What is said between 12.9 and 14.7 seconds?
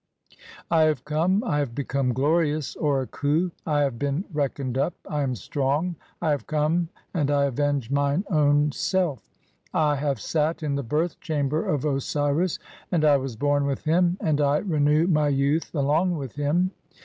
and I "was born with him, and I